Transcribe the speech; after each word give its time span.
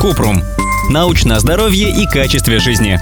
Купрум. 0.00 0.42
Научное 0.90 1.38
здоровье 1.38 1.90
и 1.90 2.06
качестве 2.06 2.58
жизни. 2.58 3.00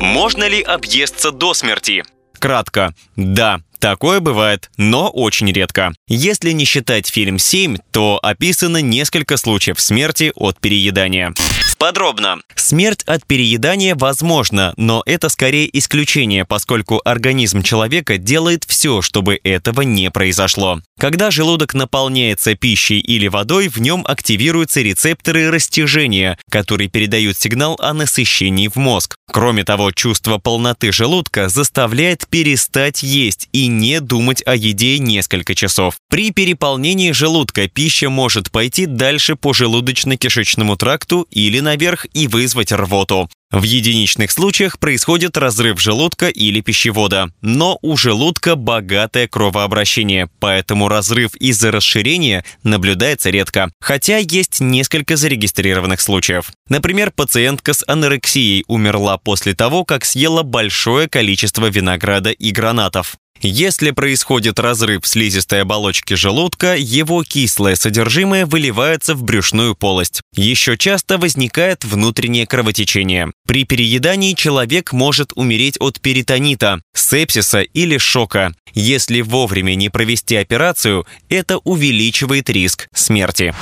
Можно 0.00 0.48
ли 0.48 0.60
объесться 0.60 1.30
до 1.30 1.54
смерти? 1.54 2.02
Кратко. 2.38 2.94
Да, 3.16 3.60
Такое 3.80 4.20
бывает, 4.20 4.70
но 4.76 5.08
очень 5.08 5.50
редко. 5.50 5.94
Если 6.06 6.50
не 6.50 6.66
считать 6.66 7.08
фильм 7.08 7.36
«7», 7.36 7.78
то 7.90 8.20
описано 8.22 8.82
несколько 8.82 9.38
случаев 9.38 9.80
смерти 9.80 10.32
от 10.34 10.60
переедания. 10.60 11.32
Подробно. 11.80 12.40
Смерть 12.56 13.02
от 13.04 13.26
переедания 13.26 13.96
возможна, 13.96 14.74
но 14.76 15.02
это 15.06 15.30
скорее 15.30 15.66
исключение, 15.78 16.44
поскольку 16.44 17.00
организм 17.06 17.62
человека 17.62 18.18
делает 18.18 18.64
все, 18.68 19.00
чтобы 19.00 19.40
этого 19.42 19.80
не 19.80 20.10
произошло. 20.10 20.82
Когда 20.98 21.30
желудок 21.30 21.72
наполняется 21.72 22.54
пищей 22.54 23.00
или 23.00 23.28
водой, 23.28 23.68
в 23.68 23.78
нем 23.78 24.04
активируются 24.06 24.82
рецепторы 24.82 25.50
растяжения, 25.50 26.38
которые 26.50 26.90
передают 26.90 27.38
сигнал 27.38 27.78
о 27.80 27.94
насыщении 27.94 28.68
в 28.68 28.76
мозг. 28.76 29.16
Кроме 29.32 29.64
того, 29.64 29.90
чувство 29.90 30.36
полноты 30.36 30.92
желудка 30.92 31.48
заставляет 31.48 32.26
перестать 32.28 33.02
есть 33.02 33.48
и 33.52 33.68
не 33.78 34.00
думать 34.00 34.42
о 34.46 34.54
еде 34.54 34.98
несколько 34.98 35.54
часов. 35.54 35.96
При 36.08 36.30
переполнении 36.30 37.12
желудка 37.12 37.68
пища 37.68 38.10
может 38.10 38.50
пойти 38.50 38.86
дальше 38.86 39.36
по 39.36 39.52
желудочно-кишечному 39.52 40.76
тракту 40.76 41.26
или 41.30 41.60
наверх 41.60 42.06
и 42.12 42.26
вызвать 42.26 42.72
рвоту. 42.72 43.28
В 43.50 43.64
единичных 43.64 44.30
случаях 44.30 44.78
происходит 44.78 45.36
разрыв 45.36 45.80
желудка 45.80 46.28
или 46.28 46.60
пищевода, 46.60 47.32
но 47.40 47.80
у 47.82 47.96
желудка 47.96 48.54
богатое 48.54 49.26
кровообращение, 49.26 50.30
поэтому 50.38 50.86
разрыв 50.86 51.34
из-за 51.34 51.72
расширения 51.72 52.44
наблюдается 52.62 53.30
редко, 53.30 53.72
хотя 53.80 54.18
есть 54.18 54.60
несколько 54.60 55.16
зарегистрированных 55.16 56.00
случаев. 56.00 56.52
Например, 56.68 57.10
пациентка 57.10 57.74
с 57.74 57.82
анорексией 57.88 58.64
умерла 58.68 59.18
после 59.18 59.54
того, 59.54 59.84
как 59.84 60.04
съела 60.04 60.44
большое 60.44 61.08
количество 61.08 61.66
винограда 61.66 62.30
и 62.30 62.52
гранатов. 62.52 63.16
Если 63.42 63.92
происходит 63.92 64.58
разрыв 64.58 65.06
слизистой 65.06 65.62
оболочки 65.62 66.12
желудка, 66.12 66.76
его 66.76 67.24
кислое 67.24 67.74
содержимое 67.74 68.44
выливается 68.44 69.14
в 69.14 69.22
брюшную 69.22 69.74
полость. 69.74 70.20
Еще 70.34 70.76
часто 70.76 71.16
возникает 71.16 71.82
внутреннее 71.84 72.46
кровотечение. 72.46 73.32
При 73.46 73.64
переедании 73.64 74.34
человек 74.34 74.92
может 74.92 75.32
умереть 75.36 75.78
от 75.80 76.00
перитонита, 76.02 76.82
сепсиса 76.94 77.62
или 77.62 77.96
шока. 77.96 78.52
Если 78.74 79.22
вовремя 79.22 79.74
не 79.74 79.88
провести 79.88 80.36
операцию, 80.36 81.06
это 81.28 81.58
увеличивает 81.58 82.50
риск 82.50 82.88
смерти. 82.94 83.54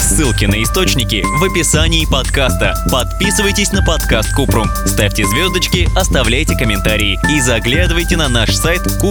Ссылки 0.00 0.44
на 0.44 0.62
источники 0.62 1.22
в 1.24 1.44
описании 1.44 2.06
подкаста. 2.06 2.74
Подписывайтесь 2.90 3.72
на 3.72 3.82
подкаст 3.82 4.34
Купрум, 4.34 4.68
ставьте 4.86 5.26
звездочки, 5.26 5.88
оставляйте 5.96 6.56
комментарии 6.56 7.18
и 7.30 7.40
заглядывайте 7.40 8.16
на 8.16 8.28
наш 8.28 8.54
сайт 8.54 8.82